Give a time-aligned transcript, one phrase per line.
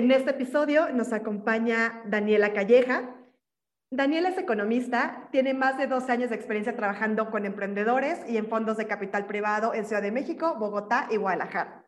[0.00, 3.16] En este episodio nos acompaña Daniela Calleja.
[3.90, 8.48] Daniela es economista, tiene más de 12 años de experiencia trabajando con emprendedores y en
[8.48, 11.84] fondos de capital privado en Ciudad de México, Bogotá y Guadalajara.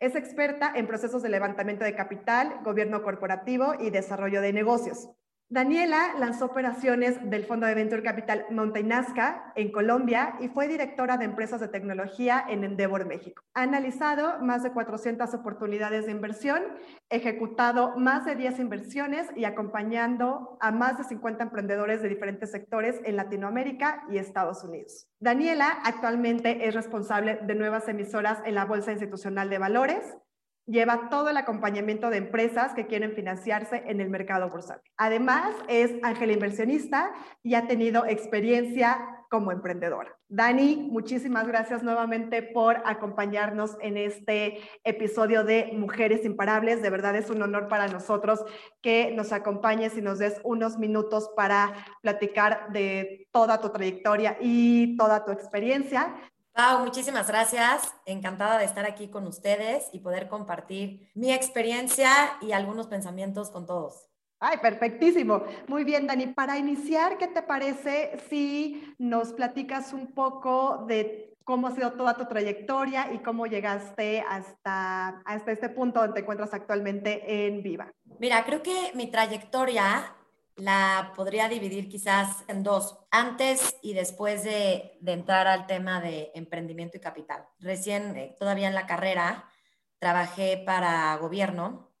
[0.00, 5.10] Es experta en procesos de levantamiento de capital, gobierno corporativo y desarrollo de negocios.
[5.54, 11.26] Daniela lanzó operaciones del fondo de Venture Capital Montainasca en Colombia y fue directora de
[11.26, 13.44] empresas de tecnología en Endeavor México.
[13.54, 16.60] Ha analizado más de 400 oportunidades de inversión,
[17.08, 23.00] ejecutado más de 10 inversiones y acompañando a más de 50 emprendedores de diferentes sectores
[23.04, 25.06] en Latinoamérica y Estados Unidos.
[25.20, 30.16] Daniela actualmente es responsable de nuevas emisoras en la Bolsa Institucional de Valores,
[30.66, 34.90] lleva todo el acompañamiento de empresas que quieren financiarse en el mercado bursátil.
[34.96, 40.16] Además, es ángel inversionista y ha tenido experiencia como emprendedora.
[40.28, 46.82] Dani, muchísimas gracias nuevamente por acompañarnos en este episodio de Mujeres Imparables.
[46.82, 48.44] De verdad es un honor para nosotros
[48.80, 54.96] que nos acompañes y nos des unos minutos para platicar de toda tu trayectoria y
[54.96, 56.14] toda tu experiencia.
[56.54, 57.92] Pau, muchísimas gracias.
[58.06, 62.10] Encantada de estar aquí con ustedes y poder compartir mi experiencia
[62.40, 64.08] y algunos pensamientos con todos.
[64.38, 65.42] Ay, perfectísimo.
[65.66, 66.28] Muy bien, Dani.
[66.28, 72.16] Para iniciar, ¿qué te parece si nos platicas un poco de cómo ha sido toda
[72.16, 77.92] tu trayectoria y cómo llegaste hasta, hasta este punto donde te encuentras actualmente en Viva?
[78.20, 80.14] Mira, creo que mi trayectoria
[80.56, 86.96] la podría dividir quizás en dos, antes y después de, entrar al tema de emprendimiento
[86.96, 87.46] y capital.
[87.58, 89.48] Recién, eh, todavía en la carrera,
[89.98, 91.93] trabajé para gobierno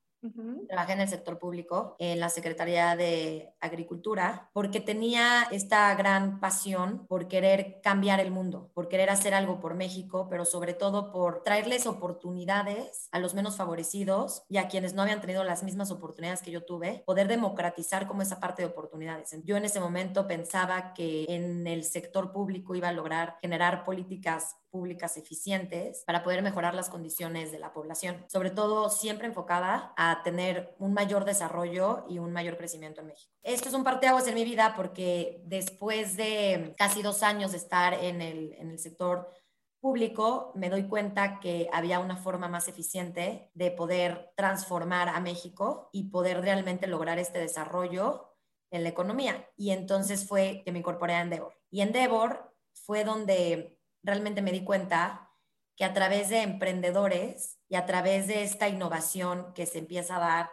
[0.68, 7.06] Trabajé en el sector público, en la Secretaría de Agricultura, porque tenía esta gran pasión
[7.06, 11.42] por querer cambiar el mundo, por querer hacer algo por México, pero sobre todo por
[11.42, 16.42] traerles oportunidades a los menos favorecidos y a quienes no habían tenido las mismas oportunidades
[16.42, 19.36] que yo tuve, poder democratizar como esa parte de oportunidades.
[19.44, 24.56] Yo en ese momento pensaba que en el sector público iba a lograr generar políticas
[24.74, 30.24] públicas eficientes para poder mejorar las condiciones de la población, sobre todo siempre enfocada a
[30.24, 33.32] tener un mayor desarrollo y un mayor crecimiento en México.
[33.44, 37.94] Esto es un parteaguas en mi vida porque después de casi dos años de estar
[37.94, 39.30] en el, en el sector
[39.78, 45.88] público, me doy cuenta que había una forma más eficiente de poder transformar a México
[45.92, 48.34] y poder realmente lograr este desarrollo
[48.72, 49.48] en la economía.
[49.56, 51.54] Y entonces fue que me incorporé a Endeavor.
[51.70, 53.73] Y Endeavor fue donde
[54.04, 55.30] realmente me di cuenta
[55.76, 60.20] que a través de emprendedores y a través de esta innovación que se empieza a
[60.20, 60.50] dar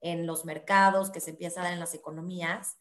[0.00, 2.78] en los mercados, que se empieza a dar en las economías,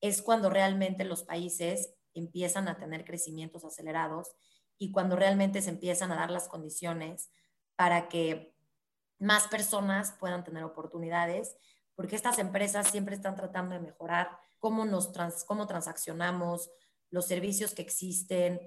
[0.00, 4.32] es cuando realmente los países empiezan a tener crecimientos acelerados
[4.78, 7.30] y cuando realmente se empiezan a dar las condiciones
[7.76, 8.54] para que
[9.18, 11.56] más personas puedan tener oportunidades,
[11.94, 15.12] porque estas empresas siempre están tratando de mejorar cómo nos
[15.46, 16.70] cómo transaccionamos,
[17.10, 18.60] los servicios que existen,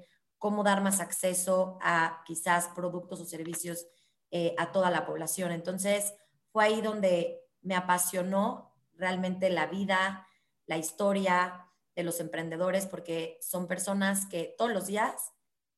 [0.43, 3.87] cómo dar más acceso a quizás productos o servicios
[4.29, 5.53] eh, a toda la población.
[5.53, 6.15] Entonces,
[6.51, 10.27] fue ahí donde me apasionó realmente la vida,
[10.65, 11.65] la historia
[11.95, 15.31] de los emprendedores, porque son personas que todos los días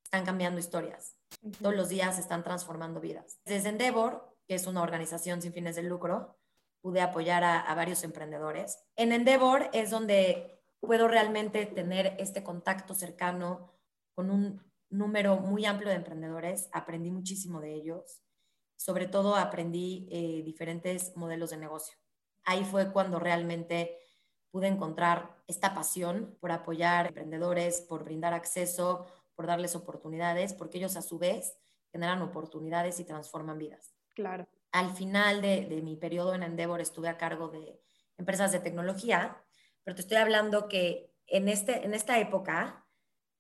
[0.04, 1.16] están cambiando historias,
[1.62, 3.38] todos los días están transformando vidas.
[3.46, 6.40] Desde Endeavor, que es una organización sin fines de lucro,
[6.82, 8.80] pude apoyar a, a varios emprendedores.
[8.96, 13.75] En Endeavor es donde puedo realmente tener este contacto cercano
[14.16, 18.24] con un número muy amplio de emprendedores, aprendí muchísimo de ellos,
[18.78, 21.98] sobre todo aprendí eh, diferentes modelos de negocio.
[22.46, 23.98] Ahí fue cuando realmente
[24.52, 29.06] pude encontrar esta pasión por apoyar emprendedores, por brindar acceso,
[29.36, 31.58] por darles oportunidades, porque ellos a su vez
[31.92, 33.94] generan oportunidades y transforman vidas.
[34.16, 34.48] Claro.
[34.72, 37.82] Al final de, de mi periodo en Endeavor estuve a cargo de
[38.18, 39.44] empresas de tecnología,
[39.84, 42.85] pero te estoy hablando que en, este, en esta época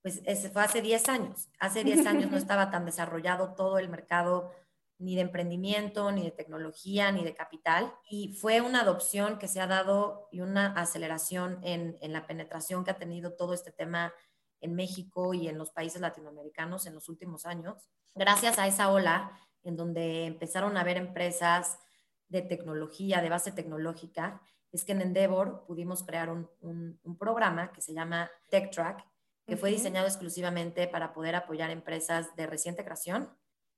[0.05, 1.49] pues ese fue hace 10 años.
[1.57, 4.51] Hace 10 años no estaba tan desarrollado todo el mercado
[4.99, 7.91] ni de emprendimiento, ni de tecnología, ni de capital.
[8.07, 12.83] Y fue una adopción que se ha dado y una aceleración en, en la penetración
[12.83, 14.13] que ha tenido todo este tema
[14.61, 17.89] en México y en los países latinoamericanos en los últimos años.
[18.13, 19.31] Gracias a esa ola
[19.63, 21.79] en donde empezaron a haber empresas
[22.27, 24.39] de tecnología, de base tecnológica,
[24.71, 29.03] es que en Endeavor pudimos crear un, un, un programa que se llama TechTrack,
[29.45, 33.29] que fue diseñado exclusivamente para poder apoyar empresas de reciente creación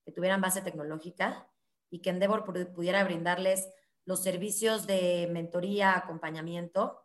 [0.06, 1.50] que tuvieran base tecnológica
[1.90, 3.70] y que Endeavor pudiera brindarles
[4.06, 7.04] los servicios de mentoría, acompañamiento,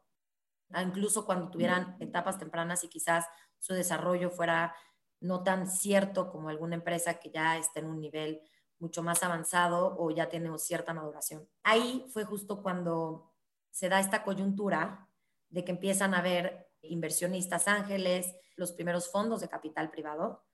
[0.81, 3.27] incluso cuando tuvieran etapas tempranas y quizás
[3.59, 4.75] su desarrollo fuera
[5.21, 8.41] no tan cierto como alguna empresa que ya esté en un nivel
[8.79, 11.49] mucho más avanzado o ya tiene cierta maduración.
[11.63, 13.33] Ahí fue justo cuando
[13.71, 15.09] se da esta coyuntura
[15.49, 20.45] de que empiezan a haber inversionistas ángeles, los primeros fondos de capital privado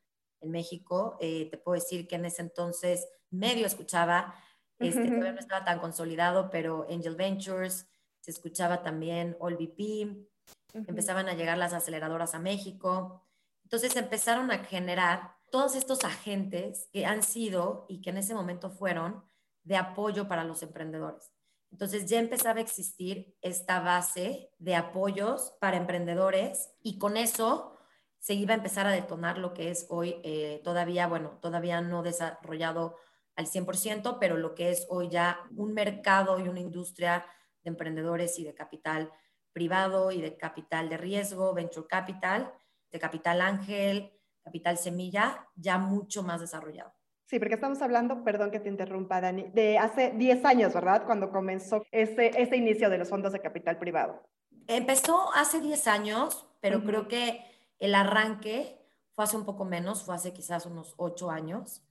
[0.40, 1.16] en México.
[1.20, 4.34] Eh, te puedo decir que en ese entonces medio escuchaba,
[4.78, 7.88] este, todavía no estaba tan consolidado, pero Angel Ventures,
[8.20, 10.28] se escuchaba también AllVP,
[10.74, 13.24] empezaban a llegar las aceleradoras a México.
[13.64, 18.70] Entonces empezaron a generar todos estos agentes que han sido y que en ese momento
[18.70, 19.24] fueron
[19.64, 21.32] de apoyo para los emprendedores.
[21.70, 27.76] Entonces ya empezaba a existir esta base de apoyos para emprendedores y con eso
[28.18, 32.02] se iba a empezar a detonar lo que es hoy eh, todavía, bueno, todavía no
[32.02, 32.96] desarrollado
[33.36, 37.24] al 100%, pero lo que es hoy ya un mercado y una industria
[37.62, 39.12] de emprendedores y de capital
[39.52, 42.52] privado y de capital de riesgo, venture capital,
[42.90, 44.12] de capital ángel,
[44.42, 46.97] capital semilla, ya mucho más desarrollado.
[47.28, 51.04] Sí, porque estamos hablando, perdón que te interrumpa, Dani, de hace 10 años, ¿verdad?
[51.04, 54.22] Cuando comenzó ese, ese inicio de los fondos de capital privado.
[54.66, 57.44] Empezó hace 10 años, pero creo que
[57.78, 58.78] el arranque
[59.14, 61.82] fue hace un poco menos, fue hace quizás unos 8 años.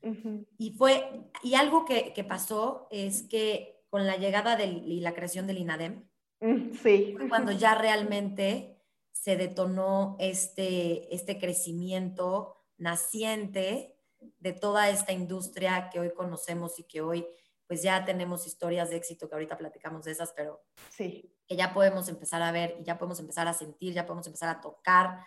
[0.57, 5.13] Y fue, y algo que, que, pasó es que con la llegada del, y la
[5.13, 6.03] creación del INADEM,
[6.39, 7.13] mm, sí.
[7.15, 8.81] fue cuando ya realmente
[9.11, 13.96] se detonó este, este crecimiento naciente
[14.39, 17.27] de toda esta industria que hoy conocemos y que hoy
[17.67, 21.33] pues ya tenemos historias de éxito que ahorita platicamos de esas, pero sí.
[21.45, 24.49] que ya podemos empezar a ver y ya podemos empezar a sentir, ya podemos empezar
[24.49, 25.19] a tocar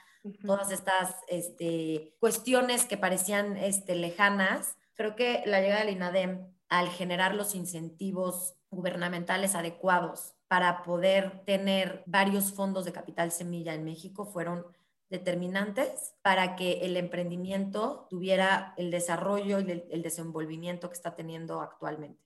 [0.46, 4.76] todas estas este, cuestiones que parecían este, lejanas.
[4.94, 12.02] Creo que la llegada del INADEM al generar los incentivos gubernamentales adecuados para poder tener
[12.06, 14.64] varios fondos de capital semilla en México fueron
[15.10, 22.24] determinantes para que el emprendimiento tuviera el desarrollo y el, desenvolvimiento que está teniendo actualmente.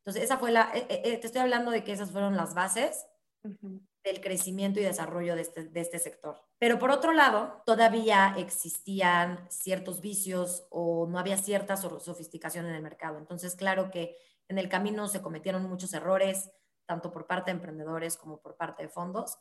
[0.00, 3.06] Entonces, esa fue la, eh, eh, te estoy hablando de que esas fueron las bases
[3.42, 6.36] del crecimiento y desarrollo de este, de este sector.
[6.58, 12.82] Pero por otro lado, todavía existían ciertos vicios o no había cierta sofisticación en el
[12.82, 13.18] mercado.
[13.18, 14.16] Entonces, claro que
[14.48, 16.50] en el camino se cometieron muchos errores,
[16.86, 19.38] tanto por parte de emprendedores como por parte de fondos,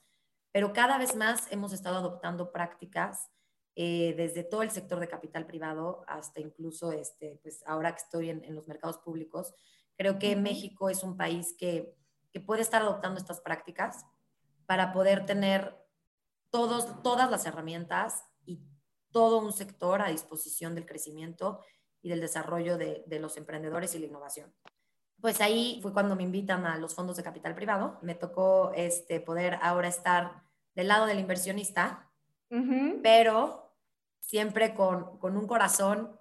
[0.56, 3.30] pero cada vez más hemos estado adoptando prácticas
[3.76, 8.30] eh, desde todo el sector de capital privado hasta incluso, este, pues ahora que estoy
[8.30, 9.54] en, los mercados públicos,
[9.98, 11.94] creo que México es un país que,
[12.32, 14.06] que, puede estar adoptando estas prácticas
[14.66, 15.76] para poder tener
[16.52, 18.62] todos, todas las herramientas y
[19.12, 21.60] todo un sector a disposición del crecimiento
[22.02, 24.54] y del desarrollo de, de los emprendedores y la innovación
[25.20, 27.98] pues ahí fue cuando me invitan a los fondos de capital privado.
[28.04, 30.45] Me tocó este, poder ahora estar
[30.76, 32.12] del lado del inversionista,
[33.02, 33.74] pero
[34.20, 36.18] siempre con, con, un corazón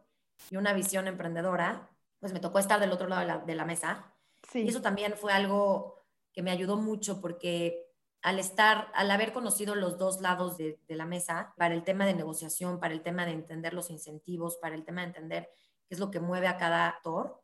[0.50, 3.64] y una visión emprendedora, pues me tocó estar del otro lado de la, de la
[3.64, 4.12] mesa.
[4.50, 4.62] Sí.
[4.62, 7.84] Y eso también fue algo que me ayudó mucho porque
[8.22, 12.06] al estar, al haber conocido los dos lados de, de, la mesa, para el tema
[12.06, 15.50] de negociación, para el tema de entender los incentivos, para el tema de entender
[15.86, 17.44] qué es lo que mueve a cada actor,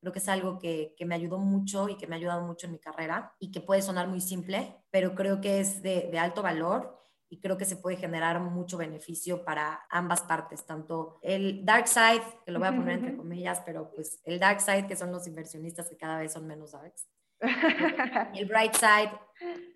[0.00, 2.66] Creo que es algo que, que, me ayudó mucho y que me ha ayudado mucho
[2.66, 6.18] en mi carrera y que puede sonar muy simple, pero creo que es de, de
[6.18, 6.98] alto valor
[7.28, 12.22] y creo que se puede generar mucho beneficio para ambas partes, tanto el dark side,
[12.44, 15.26] que lo voy a poner entre comillas, pero pues el dark side, que son los
[15.28, 17.08] inversionistas que cada vez son menos darks,
[18.34, 19.12] y el bright side,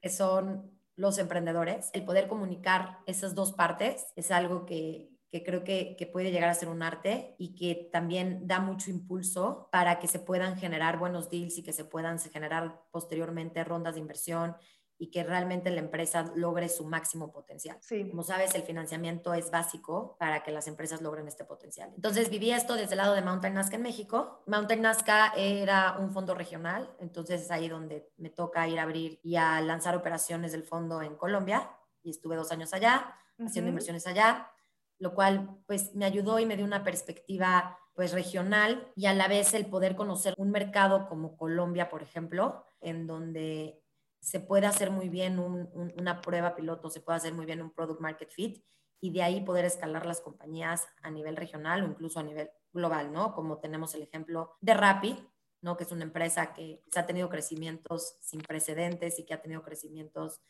[0.03, 1.91] que son los emprendedores.
[1.93, 6.49] El poder comunicar esas dos partes es algo que, que creo que, que, puede llegar
[6.49, 10.97] a ser un arte y que también da mucho impulso para que se puedan generar
[10.97, 14.55] buenos deals y que se puedan generar posteriormente rondas de inversión
[14.97, 17.79] y que realmente la empresa logre su máximo potencial.
[17.81, 18.09] Sí.
[18.09, 21.91] Como sabes, el financiamiento es básico para que las empresas logren este potencial.
[21.97, 24.45] Entonces viví esto desde el lado de Mountain Nazca en México.
[24.47, 29.19] Mountain Nazca era un fondo regional, entonces es ahí donde me toca ir a abrir
[29.25, 31.73] y a lanzar operaciones del fondo en Colombia
[32.05, 34.53] y estuve dos años allá, haciendo inversiones allá
[34.99, 39.29] lo cual pues me ayudó y me dio una perspectiva pues regional y a la
[39.29, 43.81] vez el poder conocer un mercado como Colombia, por ejemplo, en donde
[44.21, 48.01] se puede hacer muy bien una prueba piloto, se puede hacer muy bien un product
[48.01, 48.65] market fit
[49.01, 53.13] y de ahí poder escalar las compañías a nivel regional o incluso a nivel global,
[53.13, 53.35] ¿no?
[53.35, 55.29] Como tenemos el ejemplo de Rappi,
[55.61, 55.77] ¿no?
[55.77, 60.41] Que es una empresa que ha tenido crecimientos sin precedentes y que ha tenido crecimientos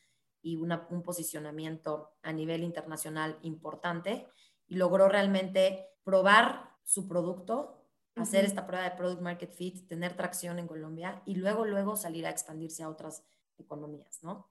[0.44, 4.28] y un posicionamiento a nivel internacional importante
[4.68, 7.80] y logró realmente probar su producto,
[8.14, 12.26] hacer esta prueba de product market fit, tener tracción en Colombia y luego, luego salir
[12.26, 13.24] a expandirse a otras
[13.58, 14.46] economías, ¿no?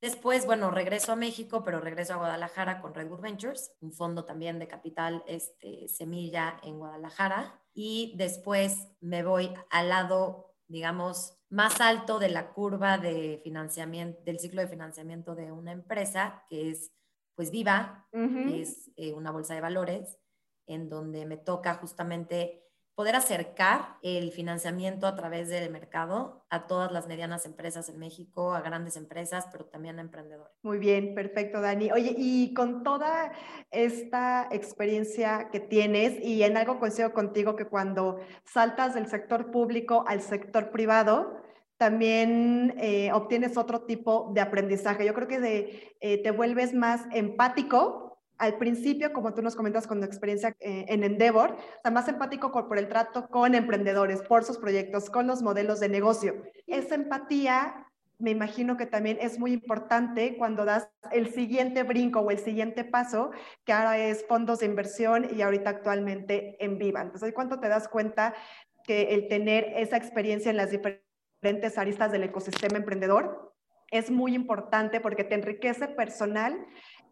[0.00, 4.58] Después, bueno, regreso a México, pero regreso a Guadalajara con Redwood Ventures, un fondo también
[4.58, 7.60] de capital este, semilla en Guadalajara.
[7.72, 14.38] y después me voy al lado, digamos, más alto de la curva de financiamiento, del
[14.38, 16.92] ciclo de financiamiento de una empresa, que es
[17.34, 20.18] pues Viva, que es eh, una bolsa de valores,
[20.66, 22.62] en donde me toca justamente
[22.94, 28.52] poder acercar el financiamiento a través del mercado a todas las medianas empresas en México,
[28.54, 30.52] a grandes empresas, pero también a emprendedores.
[30.62, 31.90] Muy bien, perfecto, Dani.
[31.90, 33.32] Oye, y con toda
[33.70, 40.04] esta experiencia que tienes, y en algo coincido contigo que cuando saltas del sector público
[40.06, 41.40] al sector privado,
[41.78, 45.04] también eh, obtienes otro tipo de aprendizaje.
[45.04, 48.11] Yo creo que eh, te vuelves más empático
[48.42, 52.50] al principio, como tú nos comentas con tu experiencia eh, en Endeavor, o más empático
[52.50, 56.42] por el trato con emprendedores, por sus proyectos, con los modelos de negocio.
[56.66, 57.86] Esa empatía
[58.18, 62.82] me imagino que también es muy importante cuando das el siguiente brinco o el siguiente
[62.82, 63.30] paso,
[63.64, 67.00] que ahora es fondos de inversión y ahorita actualmente en Viva.
[67.00, 68.34] Entonces, ¿cuánto te das cuenta
[68.82, 73.54] que el tener esa experiencia en las diferentes aristas del ecosistema emprendedor
[73.92, 76.58] es muy importante porque te enriquece personal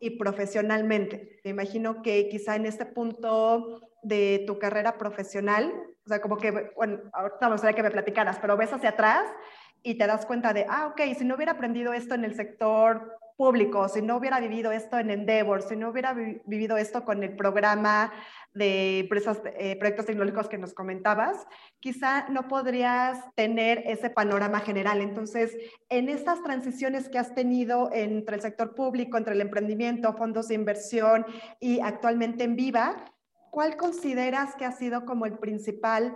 [0.01, 1.41] y profesionalmente.
[1.45, 5.73] Me imagino que quizá en este punto de tu carrera profesional,
[6.05, 9.31] o sea, como que, bueno, ahorita me gustaría que me platicaras, pero ves hacia atrás
[9.83, 13.15] y te das cuenta de, ah, ok, si no hubiera aprendido esto en el sector
[13.41, 17.35] público, si no hubiera vivido esto en Endeavor, si no hubiera vivido esto con el
[17.37, 18.13] programa
[18.53, 21.47] de empresas, eh, proyectos tecnológicos que nos comentabas,
[21.79, 25.01] quizá no podrías tener ese panorama general.
[25.01, 25.57] Entonces,
[25.89, 30.57] en estas transiciones que has tenido entre el sector público, entre el emprendimiento, fondos de
[30.57, 31.25] inversión
[31.61, 33.07] y actualmente en Viva,
[33.51, 36.15] ¿cuál consideras que ha sido como el principal,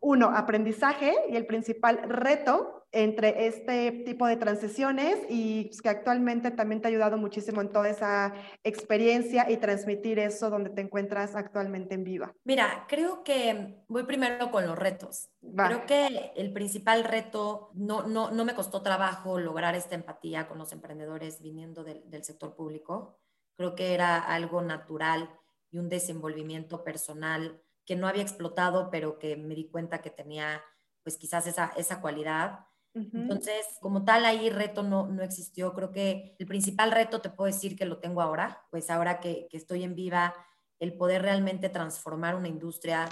[0.00, 6.50] uno, aprendizaje y el principal reto entre este tipo de transiciones y pues, que actualmente
[6.50, 8.32] también te ha ayudado muchísimo en toda esa
[8.62, 12.32] experiencia y transmitir eso donde te encuentras actualmente en Viva?
[12.44, 15.28] Mira, creo que voy primero con los retos.
[15.40, 20.58] Creo que el principal reto, no, no, no, me costó trabajo lograr esta empatía con
[20.58, 23.18] los emprendedores viniendo del, del sector público.
[23.56, 25.28] Creo que era algo natural
[25.70, 30.62] y un desenvolvimiento personal que no había explotado, pero que me di cuenta que tenía
[31.04, 32.66] pues quizás esa, esa cualidad.
[32.94, 35.74] Entonces, como tal, ahí reto no, no existió.
[35.74, 39.48] Creo que el principal reto te puedo decir que lo tengo ahora, pues ahora que,
[39.50, 40.34] que estoy en viva,
[40.78, 43.08] el poder realmente transformar una industria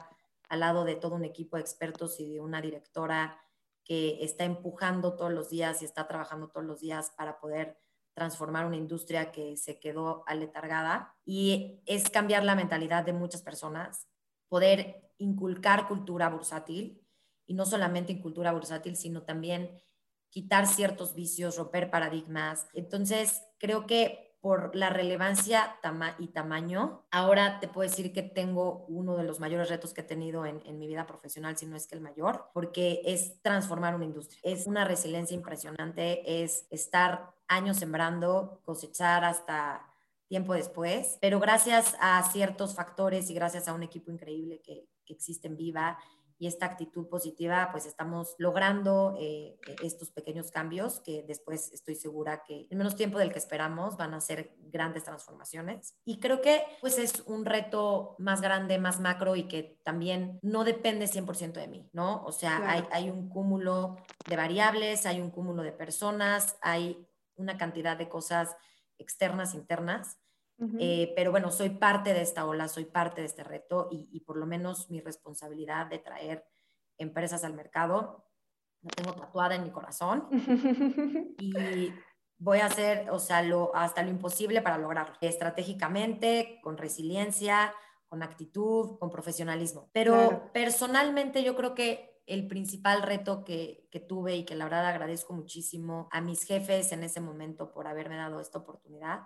[0.49, 3.41] al lado de todo un equipo de expertos y de una directora
[3.85, 7.77] que está empujando todos los días y está trabajando todos los días para poder
[8.15, 11.17] transformar una industria que se quedó aletargada.
[11.25, 14.07] Y es cambiar la mentalidad de muchas personas,
[14.49, 17.02] poder inculcar cultura bursátil
[17.47, 19.71] y no solamente en cultura bursátil, sino también
[20.31, 22.67] quitar ciertos vicios, romper paradigmas.
[22.73, 25.77] Entonces, creo que por la relevancia
[26.19, 30.05] y tamaño, ahora te puedo decir que tengo uno de los mayores retos que he
[30.05, 33.95] tenido en, en, mi vida profesional, si no es que el mayor, porque es transformar
[33.95, 34.41] una industria.
[34.43, 39.87] Es una resiliencia impresionante, es estar años sembrando, cosechar hasta
[40.27, 45.13] tiempo después, pero gracias a ciertos factores y gracias a un equipo increíble que, que
[45.13, 45.99] existe en Viva
[46.43, 52.43] y esta actitud positiva, pues estamos logrando eh, estos pequeños cambios que después estoy segura
[52.43, 55.95] que en menos tiempo del que esperamos van a ser grandes transformaciones.
[56.05, 60.65] Y creo que pues es un reto más grande, más macro y que también no
[60.65, 62.25] depende 100% de mí, ¿no?
[62.25, 67.07] O sea, hay, hay un cúmulo de variables, hay un cúmulo de personas, hay
[67.37, 68.57] una cantidad de cosas
[68.99, 70.19] externas, internas,
[70.79, 74.37] eh, pero bueno, soy parte de esta ola, soy parte de este reto y, por
[74.37, 76.47] lo menos mi responsabilidad de traer
[76.99, 78.29] empresas al mercado
[78.83, 80.29] la tengo tatuada en mi corazón
[81.39, 81.93] y
[82.39, 87.73] voy a hacer, o sea, lo, hasta lo imposible para lograrlo, estratégicamente, con resiliencia,
[88.09, 89.89] con actitud, con profesionalismo.
[89.93, 94.87] Pero personalmente yo creo que el principal reto que, que, tuve y que la verdad
[94.87, 99.23] agradezco muchísimo a mis jefes en ese momento por haberme dado esta oportunidad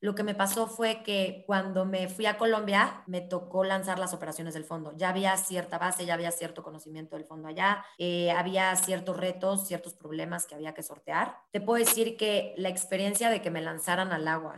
[0.00, 4.14] lo que me pasó fue que cuando me fui a Colombia, me tocó lanzar las
[4.14, 4.96] operaciones del fondo.
[4.96, 9.66] Ya había cierta base, ya había cierto conocimiento del fondo allá, eh, había ciertos retos,
[9.66, 11.36] ciertos problemas que había que sortear.
[11.50, 14.56] Te puedo decir que la experiencia de que me lanzaran al agua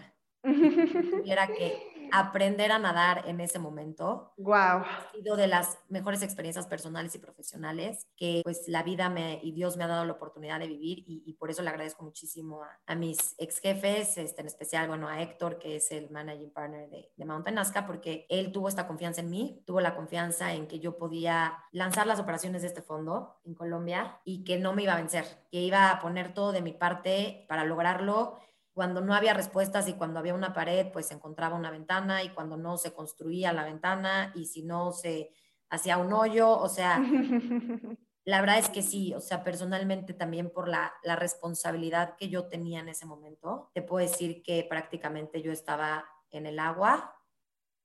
[1.24, 4.32] era que aprender a nadar en ese momento.
[4.36, 4.54] Wow.
[4.56, 9.52] Ha sido de las mejores experiencias personales y profesionales que pues la vida me, y
[9.52, 12.94] Dios me ha dado la oportunidad de vivir y, por eso le agradezco muchísimo a,
[12.94, 17.10] mis ex jefes, este, en especial, bueno, a Héctor, que es el managing partner de,
[17.16, 20.80] de Mountain Nazca, porque él tuvo esta confianza en mí, tuvo la confianza en que
[20.80, 24.92] yo podía lanzar las operaciones de este fondo en Colombia y que no me iba
[24.92, 28.38] a vencer, que iba a poner todo de mi parte para lograrlo
[28.72, 32.30] cuando no había respuestas y cuando había una pared, pues se encontraba una ventana y
[32.30, 35.32] cuando no se construía la ventana y si no se
[35.70, 36.98] hacia un hoyo, o sea,
[38.24, 42.48] la verdad es que sí, o sea, personalmente también por la, la, responsabilidad que yo
[42.48, 47.16] tenía en ese momento, te puedo decir que prácticamente yo estaba en el agua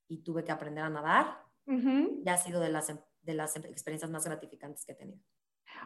[0.08, 1.44] y tuve que aprender a nadar.
[2.24, 5.24] Ya ha sido de las, de las experiencias más gratificantes que he tenido.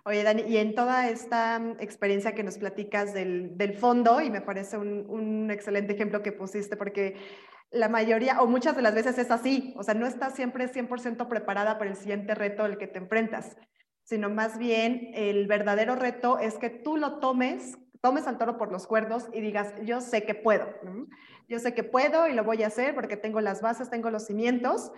[0.05, 4.29] Oye, Dani, y en toda esta mm, experiencia que nos platicas del, del fondo, y
[4.29, 7.15] me parece un, un, excelente ejemplo que pusiste, porque
[7.71, 11.27] la mayoría o muchas de las veces es así, o sea, no estás siempre 100%
[11.27, 13.57] preparada para el siguiente reto al que te enfrentas,
[14.03, 18.71] sino más bien el verdadero reto es que tú lo tomes, tomes al toro por
[18.71, 20.65] los cuernos y digas, yo sé que puedo,
[21.47, 24.25] yo sé que puedo y lo voy a hacer porque tengo las bases, tengo los
[24.25, 24.91] cimientos.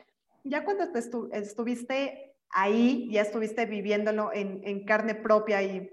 [0.44, 1.00] Ya cuando te
[1.38, 5.92] estuviste ahí ya estuviste viviéndolo en, carne propia y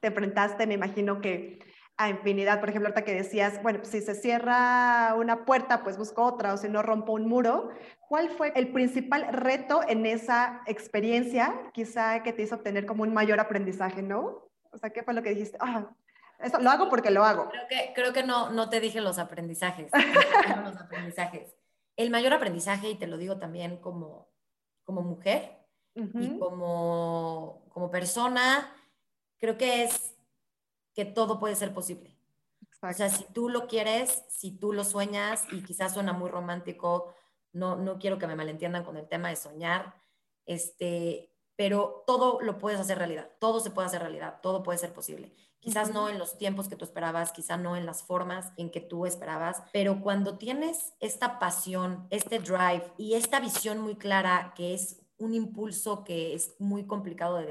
[0.00, 1.60] te enfrentaste, me imagino que
[1.96, 6.24] a infinidad, por ejemplo, ahorita que decías, bueno, si se cierra una puerta, pues busco
[6.24, 7.68] otra, o si no rompo un muro.
[8.08, 13.12] ¿Cuál fue el principal reto en esa experiencia, quizá que te hizo obtener como un
[13.12, 14.48] mayor aprendizaje, no?
[14.70, 15.58] O sea, ¿qué fue lo que dijiste?
[15.60, 15.90] Ah,
[16.40, 17.48] eso lo hago porque lo hago.
[17.50, 19.92] Creo que, creo que no, no te dije los aprendizajes.
[20.64, 21.54] los aprendizajes.
[21.96, 24.28] El mayor aprendizaje, y te lo digo también como,
[24.82, 25.61] como mujer,
[25.94, 28.74] y como, como persona,
[29.38, 30.14] creo que es
[30.94, 32.16] que todo puede ser posible.
[32.80, 37.14] O sea, si tú lo quieres, si tú lo sueñas, y quizás suena muy romántico,
[37.52, 39.94] no, no quiero que me malentiendan con el tema de soñar,
[40.46, 44.92] este, pero todo lo puedes hacer realidad, todo se puede hacer realidad, todo puede ser
[44.92, 45.32] posible.
[45.60, 48.80] Quizás no en los tiempos que tú esperabas, quizás no en las formas en que
[48.80, 54.74] tú esperabas, pero cuando tienes esta pasión, este drive y esta visión muy clara que
[54.74, 57.46] es un impulso que es muy complicado de,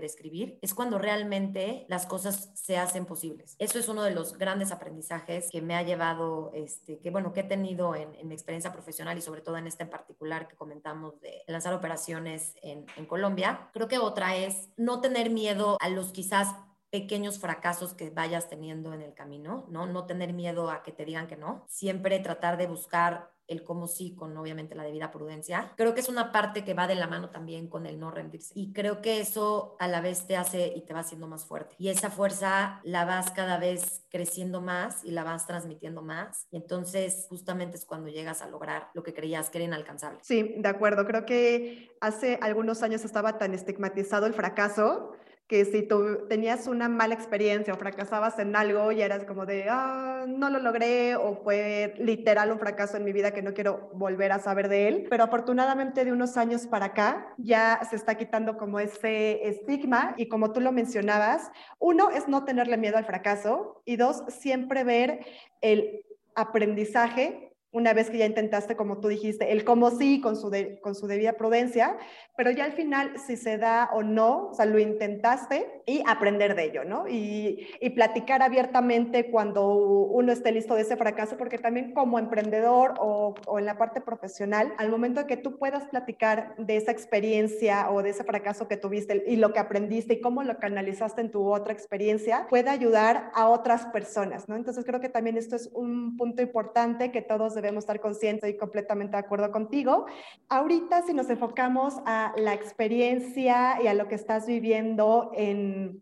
[0.00, 3.56] describir, es cuando realmente las cosas se hacen posibles.
[3.58, 7.40] Eso es uno de los grandes aprendizajes que me ha llevado, este, que bueno, que
[7.40, 11.20] he tenido en, mi experiencia profesional y sobre todo en este en particular que comentamos
[11.20, 13.70] de lanzar operaciones en Colombia.
[13.72, 16.54] Creo que otra es no tener miedo a los quizás
[16.90, 19.86] pequeños fracasos que vayas teniendo en el camino, ¿no?
[19.86, 21.64] No tener miedo a que te digan que no.
[21.68, 25.72] Siempre tratar de buscar el cómo sí con obviamente la debida prudencia.
[25.76, 28.52] Creo que es una parte que va de la mano también con el no rendirse.
[28.54, 31.74] Y creo que eso a la vez te hace y te va haciendo más fuerte.
[31.78, 36.46] Y esa fuerza la vas cada vez creciendo más y la vas transmitiendo más.
[36.50, 40.20] Y entonces justamente es cuando llegas a lograr lo que creías que era inalcanzable.
[40.22, 41.06] Sí, de acuerdo.
[41.06, 45.14] Creo que hace algunos años estaba tan estigmatizado el fracaso
[45.48, 49.64] que si tú tenías una mala experiencia o fracasabas en algo y eras como de,
[49.70, 53.90] ah, no lo logré o fue literal un fracaso en mi vida que no quiero
[53.94, 58.16] volver a saber de él, pero afortunadamente de unos años para acá ya se está
[58.16, 63.06] quitando como ese estigma y como tú lo mencionabas, uno es no tenerle miedo al
[63.06, 65.24] fracaso y dos, siempre ver
[65.62, 70.50] el aprendizaje una vez que ya intentaste, como tú dijiste, el cómo sí con su,
[70.80, 71.96] con su debida prudencia,
[72.36, 76.54] pero ya al final si se da o no, o sea, lo intentaste y aprender
[76.54, 77.06] de ello, ¿no?
[77.08, 82.94] Y, y platicar abiertamente cuando uno esté listo de ese fracaso, porque también como emprendedor
[83.00, 86.90] o, o en la parte profesional, al momento de que tú puedas platicar de esa
[86.92, 91.20] experiencia o de ese fracaso que tuviste y lo que aprendiste y cómo lo canalizaste
[91.20, 94.56] en tu otra experiencia, puede ayudar a otras personas, ¿no?
[94.56, 98.56] Entonces creo que también esto es un punto importante que todos debemos estar conscientes y
[98.56, 100.06] completamente de acuerdo contigo.
[100.48, 106.00] Ahorita, si nos enfocamos a la experiencia y a lo que estás viviendo en,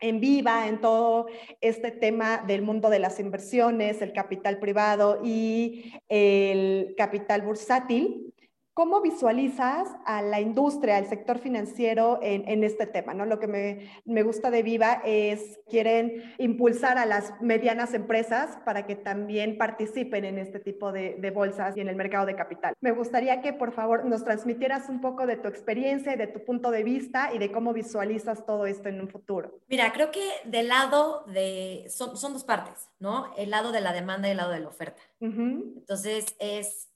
[0.00, 1.26] en Viva, en todo
[1.60, 8.32] este tema del mundo de las inversiones, el capital privado y el capital bursátil,
[8.74, 13.12] ¿Cómo visualizas a la industria, al sector financiero en, este tema?
[13.12, 13.26] ¿no?
[13.26, 18.96] Lo que me, gusta de Viva es quieren impulsar a las medianas empresas para que
[18.96, 22.74] también participen en este tipo de, de, bolsas y en el mercado de capital.
[22.80, 26.42] Me gustaría que por favor nos transmitieras un poco de tu experiencia y de tu
[26.42, 29.60] punto de vista y de cómo visualizas todo esto en un futuro.
[29.68, 33.34] Mira, creo que del lado de, son, son dos partes, ¿no?
[33.36, 35.02] El lado de la demanda y el lado de la oferta.
[35.20, 36.91] Entonces es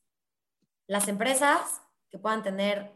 [0.87, 2.93] las empresas que puedan tener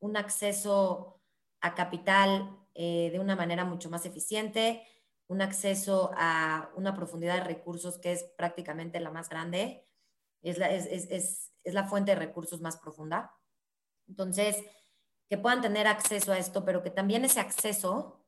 [0.00, 1.20] un acceso
[1.60, 4.86] a capital eh, de una manera mucho más eficiente,
[5.26, 9.86] un acceso a una profundidad de recursos que es prácticamente la más grande,
[10.42, 13.34] es la, es, la fuente de recursos más profunda.
[14.06, 14.62] Entonces,
[15.28, 18.20] que puedan tener acceso a esto, pero que también ese acceso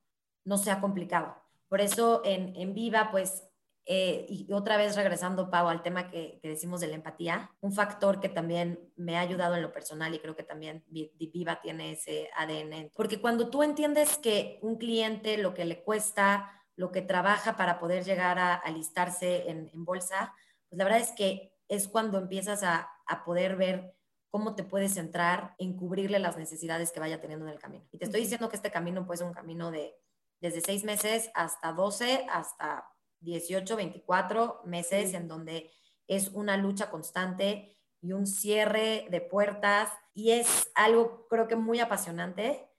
[0.44, 1.36] no sea complicado.
[1.68, 3.45] Por eso en, en Viva, pues
[3.88, 8.18] eh, y otra vez regresando, Pau, al tema que, decimos de la empatía, un factor
[8.18, 12.28] que también me ha ayudado en lo personal y creo que también Viva tiene ese
[12.36, 17.56] ADN, porque cuando tú entiendes que un cliente lo que le cuesta, lo que trabaja
[17.56, 20.34] para poder llegar a alistarse en, en bolsa,
[20.68, 23.94] pues la verdad es que es cuando empiezas a, a poder ver
[24.30, 27.86] cómo te puedes centrar en cubrirle las necesidades que vaya teniendo en el camino.
[27.92, 29.94] Y te estoy diciendo que este camino puede ser un camino de
[30.40, 35.70] desde seis meses hasta 12, hasta 18, 24 meses, en donde
[36.06, 39.90] es una lucha constante y un cierre de puertas.
[40.14, 42.70] Y es algo, creo que muy apasionante,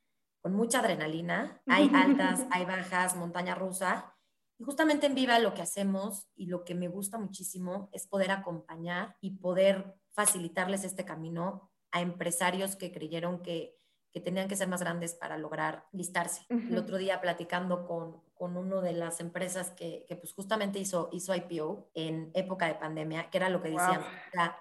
[0.41, 1.61] con mucha adrenalina.
[1.67, 4.13] Hay altas, hay bajas, montaña rusa.
[4.59, 8.31] Y justamente en Viva lo que hacemos y lo que me gusta muchísimo es poder
[8.31, 13.75] acompañar y poder facilitarles este camino a empresarios que creyeron que,
[14.23, 16.47] tenían que ser más grandes para lograr listarse.
[16.49, 21.33] El otro día platicando con, con una de las empresas que, pues justamente hizo, hizo
[21.35, 24.01] IPO en época de pandemia, que era lo que decían,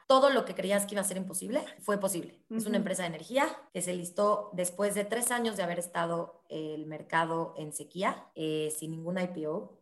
[0.06, 2.44] todo lo que creías que iba a ser imposible, fue posible.
[2.50, 6.44] Es una empresa de energía que se listó después de tres años de haber estado
[6.48, 9.80] el mercado en sequía, eh, sin ninguna IPO.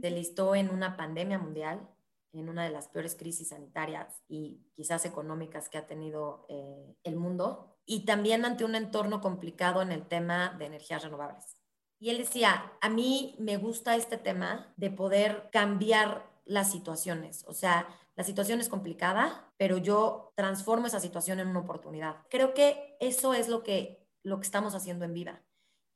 [0.00, 1.88] Se listó en una pandemia mundial,
[2.32, 7.16] en una de las peores crisis sanitarias y quizás económicas que ha tenido eh, el
[7.16, 11.55] mundo, y también ante un entorno complicado en el tema de energías renovables.
[11.98, 17.54] Y él decía, a mí me gusta este tema de poder cambiar las situaciones, o
[17.54, 22.16] sea, la situación es complicada, pero yo transformo esa situación en una oportunidad.
[22.30, 25.42] Creo que eso es lo que, lo que estamos haciendo en Vida.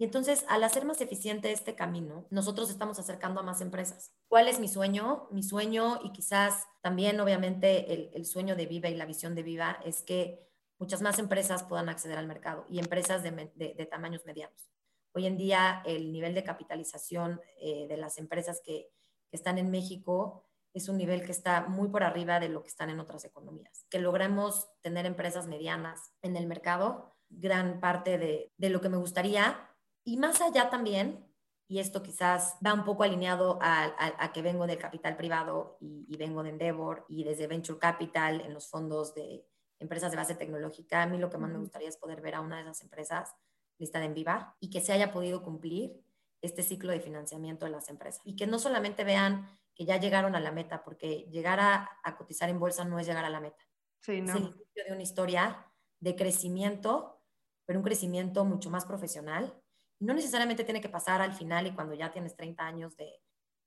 [0.00, 4.14] Y entonces, al hacer más eficiente este camino, nosotros estamos acercando a más empresas.
[4.28, 5.28] ¿Cuál es mi sueño?
[5.30, 9.78] Mi sueño y quizás también, obviamente, el, sueño de Viva y la visión de Viva
[9.84, 14.69] es que muchas más empresas puedan acceder al mercado y empresas de, tamaños medianos.
[15.12, 18.88] Hoy en día, el nivel de capitalización eh, de las empresas que,
[19.29, 22.68] que están en México es un nivel que está muy por arriba de lo que
[22.68, 23.87] están en otras economías.
[23.90, 28.96] Que logremos tener empresas medianas en el mercado, gran parte de, de lo que me
[28.96, 29.66] gustaría
[30.05, 31.27] y más allá también,
[31.68, 36.42] y esto quizás va un poco alineado a, que vengo del capital privado y, vengo
[36.42, 39.46] de Endeavor y desde Venture Capital en los fondos de
[39.79, 42.40] empresas de base tecnológica, a mí lo que más me gustaría es poder ver a
[42.40, 43.35] una de esas empresas
[43.80, 46.00] listada en viva y que se haya podido cumplir
[46.40, 48.22] este ciclo de financiamiento de las empresas.
[48.24, 52.48] Y que no solamente vean que ya llegaron a la meta, porque llegar a, cotizar
[52.48, 53.66] en bolsa no es llegar a la meta.
[54.00, 54.32] Sí, no.
[54.32, 55.66] Es el inicio de una historia
[55.98, 57.22] de crecimiento,
[57.66, 59.60] pero un crecimiento mucho más profesional
[60.00, 63.20] no necesariamente tiene que pasar al final y cuando ya tienes 30 años de,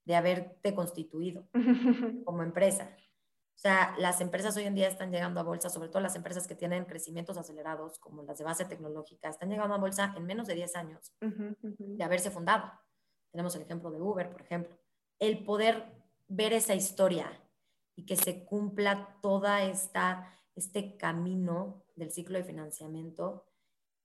[0.04, 1.48] de haberte constituido
[2.24, 2.94] como empresa.
[3.54, 6.46] O sea, las empresas hoy en día están llegando a bolsa, sobre todo las empresas
[6.46, 10.46] que tienen crecimientos acelerados, como las de base tecnológica, están llegando a bolsa en menos
[10.46, 12.70] de 10 años de haberse fundado.
[13.30, 14.76] Tenemos el ejemplo de Uber, por ejemplo.
[15.18, 15.92] El poder
[16.28, 17.30] ver esa historia
[17.96, 23.46] y que se cumpla toda esta este camino del ciclo de financiamiento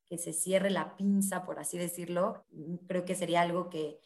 [0.06, 2.46] que se cierre la pinza, por así decirlo,
[2.88, 4.00] creo que sería algo que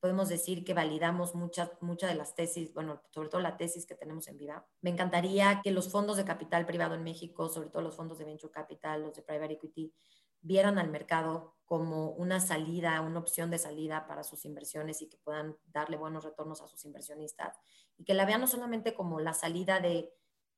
[0.00, 3.94] podemos decir que validamos muchas muchas de las tesis, bueno, sobre todo la tesis que
[3.94, 4.66] tenemos en vida.
[4.80, 8.24] Me encantaría que los fondos de capital privado en México, sobre todo los fondos de
[8.24, 9.92] venture capital, los de private equity,
[10.40, 15.18] vieran al mercado como una salida, una opción de salida para sus inversiones y que
[15.18, 17.56] puedan darle buenos retornos a sus inversionistas
[17.96, 20.14] y que la vean no solamente como la salida de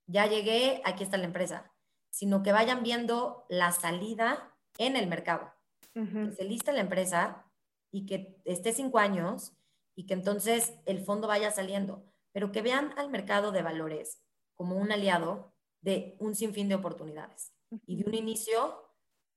[0.07, 1.73] ya llegué, aquí está la empresa,
[2.11, 5.53] sino que vayan viendo la salida en el mercado.
[5.93, 7.50] Que se lista la empresa
[7.91, 9.53] y que esté cinco años
[9.95, 14.23] y que entonces el fondo vaya saliendo, pero que vean al mercado de valores
[14.55, 17.53] como un aliado de un sinfín de oportunidades
[17.87, 18.91] y de un inicio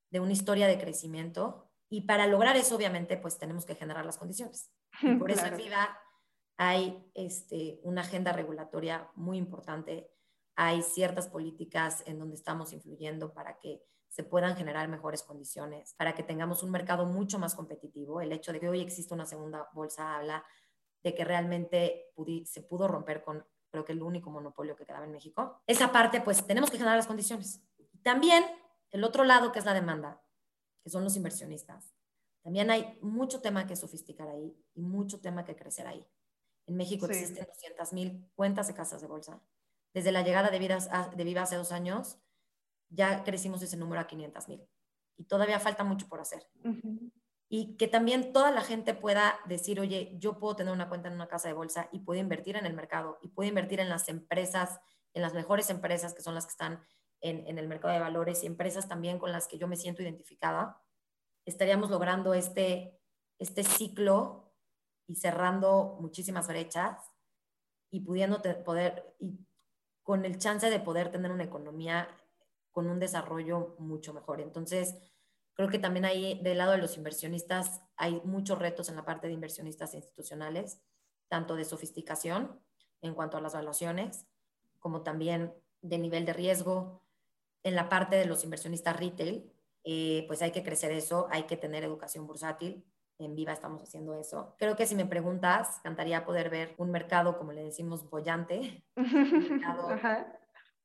[0.10, 1.72] de una historia de crecimiento.
[1.89, 4.72] Y para lograr eso, obviamente, pues tenemos que generar las condiciones.
[5.02, 5.98] Y por eso en Viva
[6.58, 10.12] hay este, una agenda regulatoria muy importante,
[10.56, 16.13] hay ciertas políticas en donde estamos influyendo para que se puedan generar mejores condiciones, para
[16.13, 18.21] que tengamos un mercado mucho más competitivo.
[18.21, 20.45] El hecho de que hoy existe una segunda bolsa habla
[21.02, 22.13] de que realmente
[22.45, 25.63] se pudo romper con, creo que el único monopolio que quedaba en México.
[25.65, 27.63] Esa parte, pues tenemos que generar las condiciones.
[28.04, 28.45] También
[28.91, 30.21] el otro lado, que es la demanda,
[30.84, 31.95] que son los inversionistas.
[32.43, 36.08] También hay mucho tema que sofisticar ahí y mucho tema que crecer ahí.
[36.67, 39.41] En México existen 200 mil cuentas de casas de bolsa.
[39.91, 42.19] Desde la llegada de, de Viva hace dos años,
[42.94, 44.68] ya crecimos ese número a 500 mil.
[45.18, 46.48] Y todavía falta mucho por hacer.
[47.50, 51.16] Y que también toda la gente pueda decir, oye, yo puedo tener una cuenta en
[51.16, 54.10] una casa de bolsa y puedo invertir en el mercado y puedo invertir en las
[54.10, 54.80] empresas,
[55.14, 56.82] en las mejores empresas que son las que están
[57.22, 60.02] en, en el mercado de valores y empresas también con las que yo me siento
[60.02, 60.82] identificada.
[61.46, 63.00] Estaríamos logrando este,
[63.38, 64.54] este ciclo
[65.08, 67.14] y cerrando muchísimas brechas
[67.92, 69.38] y pudiendo poder, y
[70.02, 72.08] con el chance de poder tener una economía
[72.74, 74.42] con un desarrollo mucho mejor.
[74.42, 74.96] Entonces,
[75.54, 79.28] creo que también ahí del lado de los inversionistas hay muchos retos en la parte
[79.28, 80.82] de inversionistas institucionales,
[81.30, 82.60] tanto de sofisticación
[83.02, 84.28] en cuanto a las valuaciones,
[84.80, 87.02] como también de nivel de riesgo,
[87.64, 89.50] en la parte de los inversionistas retail,
[89.84, 92.84] eh, pues hay que crecer eso, hay que tener educación bursátil.
[93.20, 94.56] En Viva estamos haciendo eso.
[94.58, 98.84] Creo que si me preguntas, encantaría poder ver un mercado, como le decimos, bollante,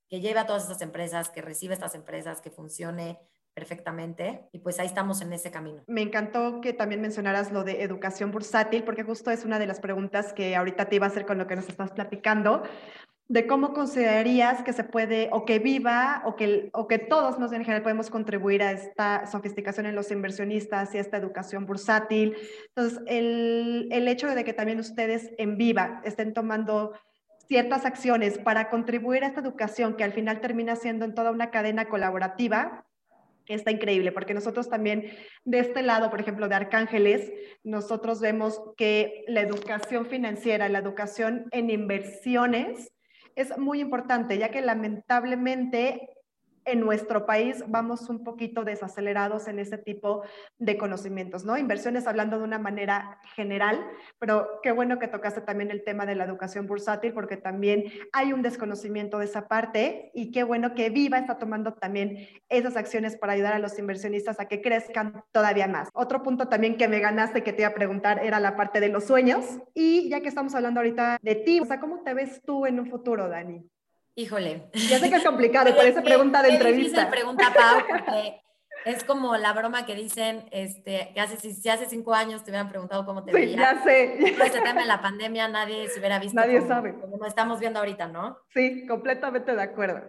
[0.08, 3.18] que lleve a todas estas empresas, que reciba estas empresas, que funcione
[3.54, 5.82] perfectamente y pues ahí estamos en ese camino.
[5.88, 9.80] Me encantó que también mencionaras lo de educación bursátil porque justo es una de las
[9.80, 12.62] preguntas que ahorita te iba a hacer con lo que nos estás platicando
[13.28, 17.52] de cómo considerarías que se puede o que viva o que, o que todos más
[17.52, 22.36] en general podemos contribuir a esta sofisticación en los inversionistas y a esta educación bursátil.
[22.68, 26.94] Entonces, el, el hecho de que también ustedes en Viva estén tomando
[27.48, 31.50] ciertas acciones para contribuir a esta educación que al final termina siendo en toda una
[31.50, 32.84] cadena colaborativa,
[33.46, 35.10] está increíble, porque nosotros también
[35.44, 37.32] de este lado, por ejemplo, de Arcángeles,
[37.64, 42.92] nosotros vemos que la educación financiera, la educación en inversiones
[43.34, 46.10] es muy importante, ya que lamentablemente
[46.68, 50.22] en nuestro país vamos un poquito desacelerados en ese tipo
[50.58, 51.56] de conocimientos, ¿no?
[51.56, 53.84] Inversiones hablando de una manera general,
[54.18, 58.32] pero qué bueno que tocaste también el tema de la educación bursátil, porque también hay
[58.32, 63.16] un desconocimiento de esa parte y qué bueno que Viva está tomando también esas acciones
[63.16, 65.88] para ayudar a los inversionistas a que crezcan todavía más.
[65.94, 68.88] Otro punto también que me ganaste que te iba a preguntar era la parte de
[68.88, 72.42] los sueños y ya que estamos hablando ahorita de ti, o sea, ¿cómo te ves
[72.42, 73.68] tú en un futuro, Dani?
[74.18, 74.68] Híjole.
[74.90, 77.04] Ya sé que es complicado, por esa pregunta de entrevista.
[77.04, 78.42] Qué pregunta, Pau, porque
[78.84, 82.68] es como la broma que dicen, este, que hace, si, hace cinco años te hubieran
[82.68, 84.16] preguntado cómo te sí, ya sé.
[84.18, 86.98] Después de tema de la pandemia nadie se hubiera visto Nadie sabe.
[86.98, 88.38] como estamos viendo ahorita, ¿no?
[88.52, 90.02] Sí, completamente de acuerdo.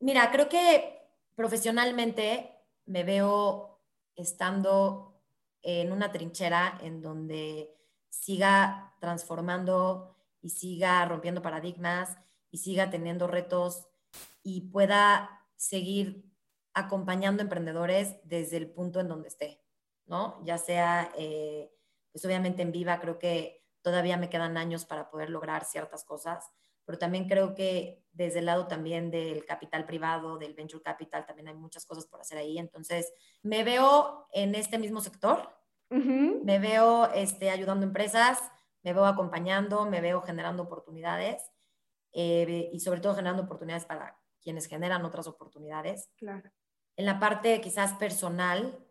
[0.00, 0.98] Mira, creo que
[1.36, 2.50] profesionalmente
[2.86, 3.80] me veo
[4.16, 5.22] estando
[5.62, 7.70] en una trinchera en donde
[8.08, 12.18] siga transformando y siga rompiendo paradigmas
[12.56, 13.86] y siga teniendo retos
[14.42, 16.24] y pueda seguir
[16.72, 19.62] acompañando emprendedores desde el punto en donde esté,
[20.06, 20.42] ¿no?
[20.42, 21.70] Ya sea, eh,
[22.10, 26.46] pues obviamente en viva, creo que todavía me quedan años para poder lograr ciertas cosas,
[26.86, 31.48] pero también creo que desde el lado también del capital privado, del venture capital, también
[31.48, 32.56] hay muchas cosas por hacer ahí.
[32.56, 35.46] Entonces, me veo en este mismo sector,
[35.90, 38.40] me veo este, ayudando empresas,
[38.82, 41.42] me veo acompañando, me veo generando oportunidades
[42.18, 46.08] eh, y sobre todo generando oportunidades para quienes generan otras oportunidades.
[46.16, 46.50] Claro.
[46.96, 48.82] En la parte quizás personal,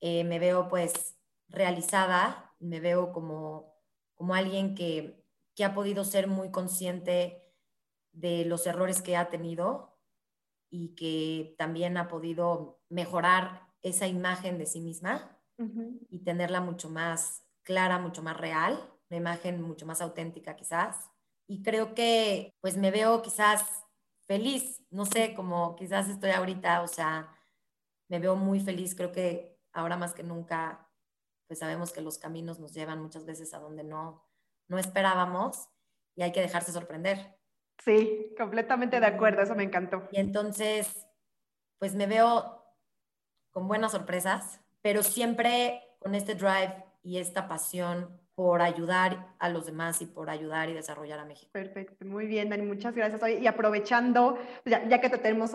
[0.00, 3.74] eh, me veo pues realizada, me veo como,
[4.14, 5.22] como alguien que,
[5.54, 7.44] que ha podido ser muy consciente
[8.12, 10.00] de los errores que ha tenido
[10.70, 15.38] y que también ha podido mejorar esa imagen de sí misma
[16.08, 18.78] y tenerla mucho más clara, mucho más real,
[19.10, 21.10] una imagen mucho más auténtica quizás
[21.46, 23.84] y creo que pues me veo quizás
[24.26, 27.32] feliz, no sé, como quizás estoy ahorita, o sea,
[28.08, 30.88] me veo muy feliz, creo que ahora más que nunca
[31.46, 34.24] pues sabemos que los caminos nos llevan muchas veces a donde no,
[34.68, 35.68] no esperábamos
[36.16, 37.38] y hay que dejarse sorprender.
[37.84, 40.08] Sí, completamente de acuerdo, eso me encantó.
[40.10, 41.06] Y entonces,
[41.78, 42.64] pues me veo
[43.52, 49.64] con buenas sorpresas, pero siempre con este drive y esta pasión por ayudar a los
[49.64, 51.50] demás y por ayudar y desarrollar a México.
[51.52, 53.22] Perfecto, muy bien, Dani, muchas gracias.
[53.40, 55.52] Y aprovechando, ya, ya, que, te tenemos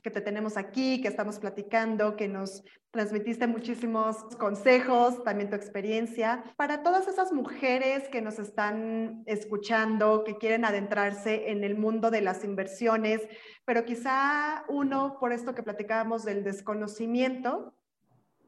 [0.00, 2.62] que te tenemos aquí, que estamos platicando, que nos
[2.92, 10.38] transmitiste muchísimos consejos, también tu experiencia, para todas esas mujeres que nos están escuchando, que
[10.38, 13.22] quieren adentrarse en el mundo de las inversiones,
[13.64, 17.74] pero quizá uno, por esto que platicábamos del desconocimiento,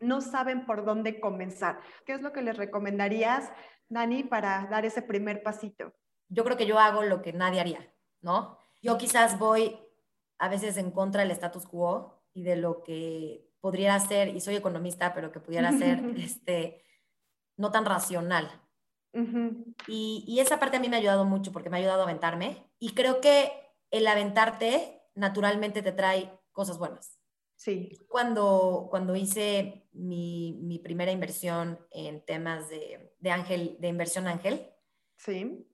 [0.02, 1.80] no saben por dónde comenzar.
[2.04, 3.50] ¿Qué es lo que les recomendarías
[3.88, 5.94] Dani, para dar ese primer pasito?
[6.28, 8.58] Yo creo que yo hago lo que nadie haría, ¿no?
[8.82, 9.78] Yo quizás voy
[10.38, 14.56] a veces en contra del status quo y de lo que podría ser, y soy
[14.56, 16.84] economista, pero que pudiera ser este,
[17.56, 18.50] no tan racional.
[19.86, 22.04] y, y, esa parte a mí me ha ayudado mucho porque me ha ayudado a
[22.04, 22.66] aventarme.
[22.78, 23.52] Y creo que
[23.90, 27.21] el aventarte naturalmente te trae cosas buenas.
[27.62, 27.96] Sí.
[28.08, 34.66] Cuando, cuando hice mi, mi primera inversión en temas de, de, ángel, de inversión ángel,
[35.16, 35.64] sí.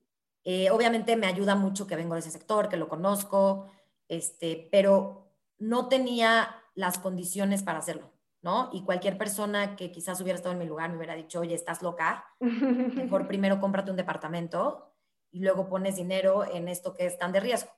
[0.45, 3.71] Eh, obviamente me ayuda mucho que vengo de ese sector, que lo conozco,
[4.07, 8.69] este, pero no tenía las condiciones para hacerlo, ¿no?
[8.75, 11.81] Y cualquier persona que quizás hubiera estado en mi lugar me hubiera dicho, oye, estás
[11.81, 14.93] loca, mejor primero cómprate un departamento
[15.31, 17.71] y luego pones dinero en esto que es tan de riesgo.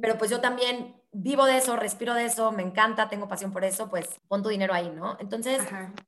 [0.00, 3.64] Pero pues yo también vivo de eso, respiro de eso, me encanta, tengo pasión por
[3.64, 5.16] eso, pues pon tu dinero ahí, ¿no?
[5.20, 5.62] Entonces,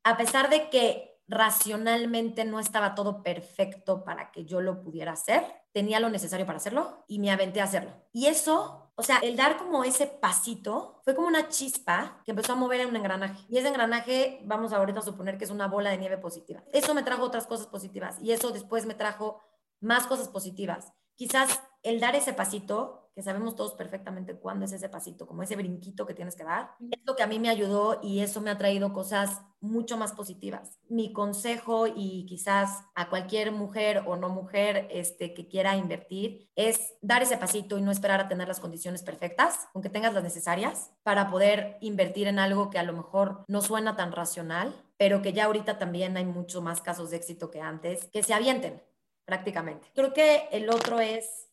[0.05, 5.43] a pesar de que racionalmente no estaba todo perfecto para que yo lo pudiera hacer,
[5.73, 7.91] tenía lo necesario para hacerlo y me aventé a hacerlo.
[8.13, 12.53] Y eso, o sea, el dar como ese pasito fue como una chispa que empezó
[12.53, 13.45] a mover en un engranaje.
[13.49, 16.63] Y ese engranaje, vamos ahorita a suponer que es una bola de nieve positiva.
[16.73, 19.43] Eso me trajo otras cosas positivas y eso después me trajo
[19.81, 20.93] más cosas positivas.
[21.15, 25.57] Quizás el dar ese pasito, que sabemos todos perfectamente cuándo es ese pasito, como ese
[25.57, 28.51] brinquito que tienes que dar, es lo que a mí me ayudó y eso me
[28.51, 30.79] ha traído cosas mucho más positivas.
[30.89, 36.95] Mi consejo y quizás a cualquier mujer o no mujer este, que quiera invertir es
[37.01, 40.91] dar ese pasito y no esperar a tener las condiciones perfectas, aunque tengas las necesarias,
[41.03, 45.33] para poder invertir en algo que a lo mejor no suena tan racional, pero que
[45.33, 48.83] ya ahorita también hay mucho más casos de éxito que antes, que se avienten
[49.27, 49.91] prácticamente.
[49.95, 51.47] Creo que el otro es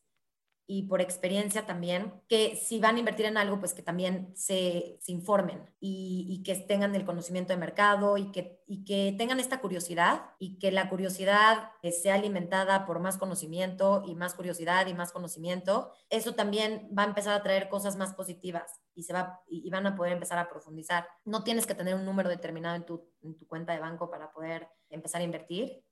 [0.65, 4.97] y por experiencia también, que si van a invertir en algo, pues que también se,
[5.01, 9.41] se informen y, y, que tengan el conocimiento de mercado y que, y que tengan
[9.41, 14.93] esta curiosidad y que la curiosidad sea alimentada por más conocimiento y más curiosidad y
[14.93, 15.91] más conocimiento.
[16.09, 19.85] Eso también va a empezar a traer cosas más positivas y, se va, y, van
[19.85, 21.07] a poder empezar a profundizar.
[21.25, 24.31] No tienes que tener un número determinado en tu, en tu cuenta de banco para
[24.31, 25.83] poder empezar a invertir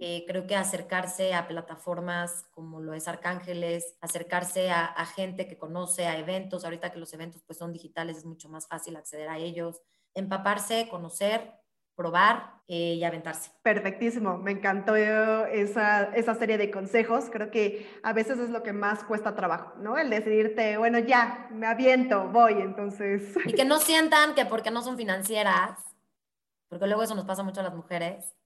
[0.00, 6.06] eh, creo que acercarse a plataformas como lo es Arcángeles, acercarse a, gente que conoce,
[6.06, 9.38] a eventos, ahorita que los eventos pues son digitales es mucho más fácil acceder a
[9.38, 9.82] ellos,
[10.14, 11.54] empaparse, conocer,
[11.96, 13.50] probar eh, y aventarse.
[13.62, 18.72] Perfectísimo, me encantó esa, esa serie de consejos, creo que a veces es lo que
[18.72, 19.98] más cuesta trabajo, ¿no?
[19.98, 23.34] El decidirte, bueno, ya, me aviento, voy, entonces...
[23.44, 25.80] Y que no sientan que porque no son financieras,
[26.68, 28.37] porque luego eso nos pasa mucho a las mujeres,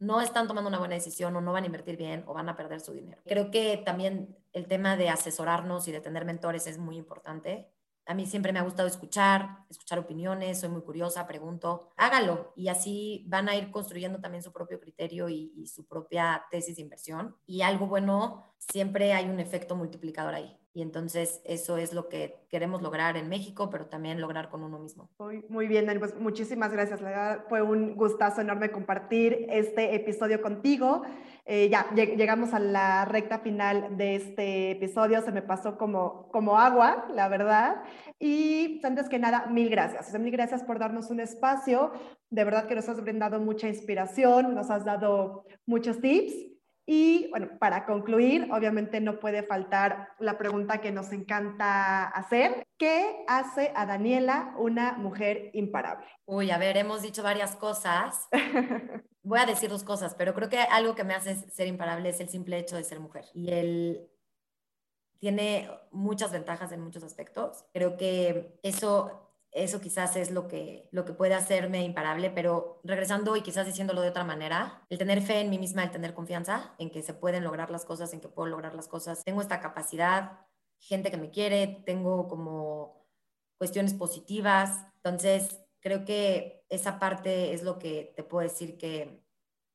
[0.00, 2.56] no están tomando una buena decisión o no van a invertir bien o van a
[2.56, 3.20] perder su dinero.
[3.26, 7.70] Creo que también el tema de asesorarnos y de tener mentores es muy importante.
[8.06, 12.68] A mí siempre me ha gustado escuchar, escuchar opiniones, soy muy curiosa, pregunto, hágalo y
[12.68, 16.82] así van a ir construyendo también su propio criterio y, y su propia tesis de
[16.82, 17.36] inversión.
[17.46, 20.58] Y algo bueno, siempre hay un efecto multiplicador ahí.
[20.72, 24.78] Y entonces eso es lo que queremos lograr en México, pero también lograr con uno
[24.78, 25.10] mismo.
[25.18, 27.00] Muy, muy bien, Dani, pues muchísimas gracias.
[27.48, 31.02] Fue un gustazo enorme compartir este episodio contigo.
[31.44, 36.56] Eh, ya llegamos a la recta final de este episodio, se me pasó como, como
[36.56, 37.82] agua, la verdad.
[38.20, 40.16] Y antes que nada, mil gracias.
[40.20, 41.90] mil gracias por darnos un espacio.
[42.28, 46.49] De verdad que nos has brindado mucha inspiración, nos has dado muchos tips
[46.92, 52.66] y bueno, para concluir, obviamente no puede faltar la pregunta que nos encanta hacer.
[52.76, 56.04] ¿Qué hace a Daniela una mujer imparable?
[56.26, 58.26] Uy, a ver, hemos dicho varias cosas.
[59.22, 62.18] Voy a decir dos cosas, pero creo que algo que me hace ser imparable es
[62.18, 63.26] el simple hecho de ser mujer.
[63.34, 64.10] Y él
[65.20, 67.66] tiene muchas ventajas en muchos aspectos.
[67.72, 73.36] Creo que eso eso quizás es lo que, lo que puede hacerme imparable, pero regresando
[73.36, 76.74] y quizás diciéndolo de otra manera, el tener fe en mí misma, el tener confianza
[76.78, 79.60] en que se pueden lograr las cosas, en que puedo lograr las cosas, tengo esta
[79.60, 80.46] capacidad,
[80.78, 83.06] gente que me quiere, tengo como
[83.58, 89.24] cuestiones positivas, entonces creo que esa parte es lo que te puedo decir que,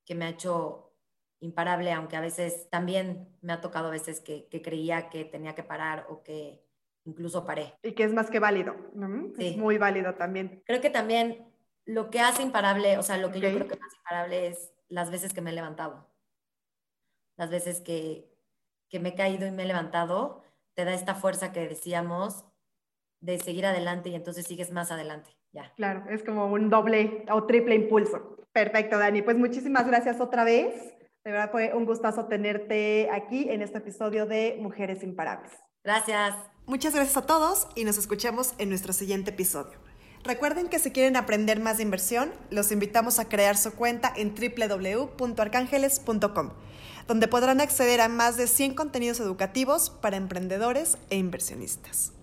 [0.06, 0.94] que me ha hecho
[1.42, 5.54] imparable, aunque a veces también me ha tocado a veces que, que creía que tenía
[5.54, 6.65] que parar o que
[7.06, 7.74] incluso paré.
[7.84, 8.76] Y que es más que válido,
[9.38, 10.62] Es muy válido también.
[10.66, 11.48] Creo que también
[11.86, 15.12] lo que hace imparable, o sea, lo que yo creo que hace imparable es las
[15.12, 16.10] veces que me he levantado.
[17.38, 18.30] Las veces que,
[18.90, 22.46] que me he caído y me he levantado, te da esta fuerza que decíamos
[23.22, 25.30] de seguir adelante y entonces sigues más adelante.
[25.52, 25.74] Ya.
[25.76, 28.38] Claro, es como un doble o triple impulso.
[28.52, 29.22] Perfecto, Dani.
[29.22, 30.96] Pues muchísimas gracias otra vez.
[31.24, 35.52] De verdad fue un gustazo tenerte aquí en este episodio de Mujeres Imparables.
[35.86, 36.36] Gracias.
[36.66, 39.78] Muchas gracias a todos y nos escuchamos en nuestro siguiente episodio.
[40.24, 44.34] Recuerden que si quieren aprender más de inversión, los invitamos a crear su cuenta en
[44.34, 46.50] www.arcángeles.com,
[47.08, 52.15] donde podrán acceder a más de 100 contenidos educativos para emprendedores e inversionistas.